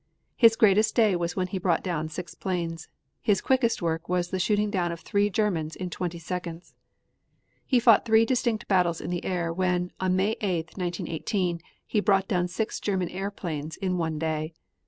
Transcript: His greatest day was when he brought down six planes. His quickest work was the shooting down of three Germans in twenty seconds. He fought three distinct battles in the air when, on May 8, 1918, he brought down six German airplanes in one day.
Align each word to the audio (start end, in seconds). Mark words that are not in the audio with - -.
His 0.35 0.55
greatest 0.55 0.95
day 0.95 1.15
was 1.15 1.35
when 1.35 1.45
he 1.45 1.59
brought 1.59 1.83
down 1.83 2.09
six 2.09 2.33
planes. 2.33 2.87
His 3.21 3.39
quickest 3.39 3.83
work 3.83 4.09
was 4.09 4.29
the 4.29 4.39
shooting 4.39 4.71
down 4.71 4.91
of 4.91 5.01
three 5.01 5.29
Germans 5.29 5.75
in 5.75 5.91
twenty 5.91 6.17
seconds. 6.17 6.73
He 7.67 7.79
fought 7.79 8.03
three 8.03 8.25
distinct 8.25 8.67
battles 8.67 8.99
in 8.99 9.11
the 9.11 9.23
air 9.23 9.53
when, 9.53 9.91
on 9.99 10.15
May 10.15 10.37
8, 10.41 10.71
1918, 10.75 11.61
he 11.85 11.99
brought 11.99 12.27
down 12.27 12.47
six 12.47 12.79
German 12.79 13.09
airplanes 13.09 13.77
in 13.77 13.99
one 13.99 14.17
day. 14.17 14.55